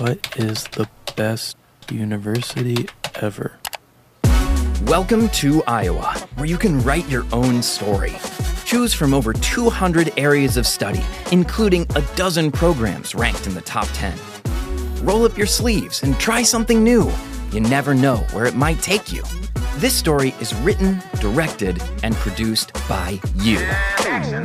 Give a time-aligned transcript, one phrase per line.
[0.00, 1.58] What is the best
[1.90, 3.58] university ever?
[4.84, 8.16] Welcome to Iowa, where you can write your own story.
[8.64, 13.86] Choose from over 200 areas of study, including a dozen programs ranked in the top
[13.92, 14.18] 10.
[15.02, 17.12] Roll up your sleeves and try something new.
[17.52, 19.22] You never know where it might take you.
[19.76, 23.60] This story is written, directed, and produced by you.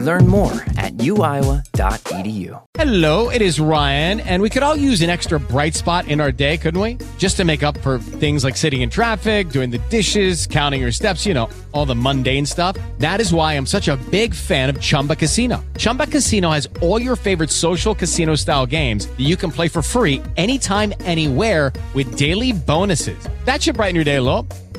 [0.06, 2.62] Learn more at uiowa.edu.
[2.76, 6.32] Hello, it is Ryan, and we could all use an extra bright spot in our
[6.32, 6.98] day, couldn't we?
[7.18, 10.92] Just to make up for things like sitting in traffic, doing the dishes, counting your
[10.92, 12.78] steps, you know, all the mundane stuff.
[13.00, 15.64] That is why I'm such a big fan of Chumba Casino.
[15.78, 19.82] Chumba Casino has all your favorite social casino style games that you can play for
[19.82, 23.18] free anytime, anywhere with daily bonuses.
[23.46, 24.48] That should brighten your day a little.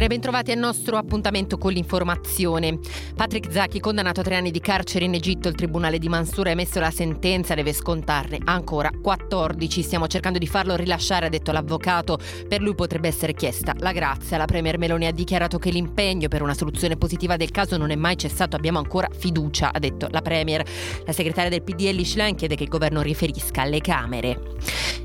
[0.00, 2.78] Buonasera e bentrovati al nostro appuntamento con l'informazione.
[3.14, 6.52] Patrick Zaki, condannato a tre anni di carcere in Egitto, il tribunale di Mansura ha
[6.52, 9.82] emesso la sentenza, deve scontarne ancora 14.
[9.82, 12.18] Stiamo cercando di farlo rilasciare, ha detto l'avvocato.
[12.48, 14.38] Per lui potrebbe essere chiesta la grazia.
[14.38, 17.96] La Premier Meloni ha dichiarato che l'impegno per una soluzione positiva del caso non è
[17.96, 20.64] mai cessato, abbiamo ancora fiducia, ha detto la Premier.
[21.04, 24.38] La segretaria del PD Ellie Schlein chiede che il governo riferisca alle Camere.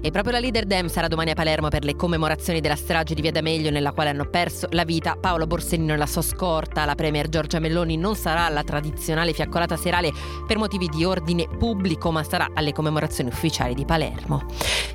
[0.05, 3.23] E proprio la leader Dem sarà domani a Palermo per le commemorazioni della strage di
[3.23, 6.85] Via D'Amelio nella quale hanno perso la vita Paolo Borsellino e la sua scorta.
[6.85, 10.11] La Premier Giorgia Melloni non sarà alla tradizionale fiaccolata serale
[10.45, 14.45] per motivi di ordine pubblico, ma sarà alle commemorazioni ufficiali di Palermo.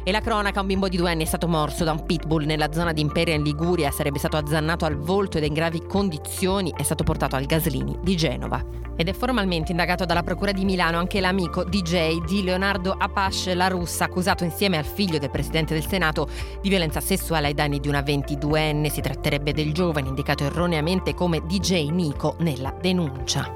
[0.04, 2.72] E la cronaca, un bimbo di due anni è stato morso da un pitbull nella
[2.72, 6.84] zona di Imperia in Liguria, sarebbe stato azzannato al volto ed in gravi condizioni, è
[6.84, 8.64] stato portato al Gaslini di Genova.
[8.94, 13.68] Ed è formalmente indagato dalla Procura di Milano anche l'amico DJ di Leonardo Apache La
[13.68, 16.28] Russa, accusato insieme al figlio del Presidente del Senato
[16.60, 18.90] di violenza sessuale ai danni di una 22enne.
[18.90, 23.52] Si tratterebbe del giovane indicato erroneamente come DJ Nico nella denuncia.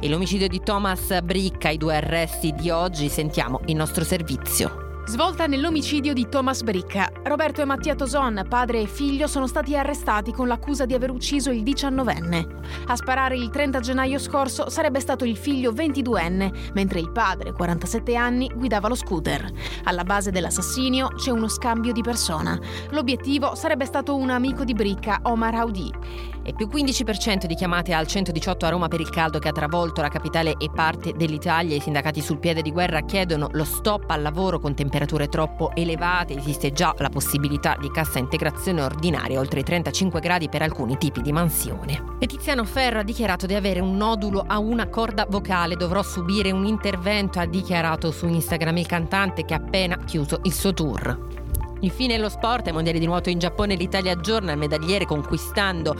[0.00, 4.83] E l'omicidio di Thomas Bricca, i due arresti di oggi, sentiamo il nostro servizio.
[5.06, 7.10] Svolta nell'omicidio di Thomas Bricca.
[7.24, 11.50] Roberto e Mattia Toson, padre e figlio, sono stati arrestati con l'accusa di aver ucciso
[11.50, 12.86] il 19enne.
[12.86, 18.16] A sparare il 30 gennaio scorso sarebbe stato il figlio 22enne, mentre il padre, 47
[18.16, 19.46] anni, guidava lo scooter.
[19.84, 22.58] Alla base dell'assassinio c'è uno scambio di persona.
[22.90, 26.32] L'obiettivo sarebbe stato un amico di Bricca, Omar Audi.
[26.46, 30.02] E più 15% di chiamate al 118 a Roma per il caldo che ha travolto
[30.02, 31.74] la capitale e parte dell'Italia.
[31.74, 36.36] I sindacati sul piede di guerra chiedono lo stop al lavoro con temperature troppo elevate.
[36.36, 41.22] Esiste già la possibilità di cassa integrazione ordinaria oltre i 35 gradi per alcuni tipi
[41.22, 42.16] di mansione.
[42.18, 45.76] E Tiziano Ferro ha dichiarato di avere un nodulo a una corda vocale.
[45.76, 50.52] Dovrò subire un intervento, ha dichiarato su Instagram il cantante che ha appena chiuso il
[50.52, 51.43] suo tour.
[51.80, 55.94] Infine lo sport, ai mondiali di nuoto in Giappone l'Italia aggiorna il medagliere conquistando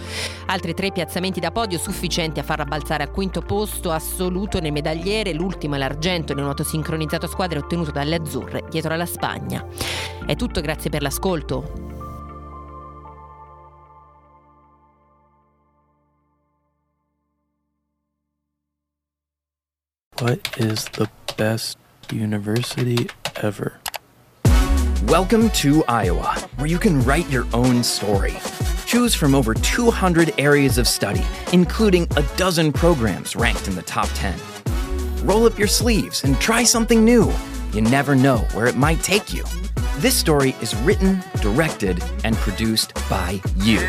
[0.46, 5.34] altri tre piazzamenti da podio sufficienti a far balzare al quinto posto assoluto nel medagliere,
[5.34, 9.66] l'ultimo è l'argento nel nuoto sincronizzato a squadre ottenuto dalle azzurre dietro alla Spagna.
[10.24, 11.92] È tutto, grazie per l'ascolto.
[20.20, 21.76] What is the best
[22.10, 23.08] university
[23.42, 23.83] ever?
[25.08, 28.32] Welcome to Iowa, where you can write your own story.
[28.86, 31.22] Choose from over 200 areas of study,
[31.52, 34.34] including a dozen programs ranked in the top 10.
[35.22, 37.30] Roll up your sleeves and try something new.
[37.74, 39.44] You never know where it might take you.
[39.98, 43.80] This story is written, directed, and produced by you.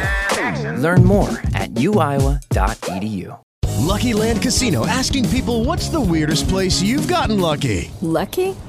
[0.81, 3.39] Learn more at uiowa.edu.
[3.77, 7.89] Lucky Land Casino asking people what's the weirdest place you've gotten lucky?
[8.01, 8.53] Lucky?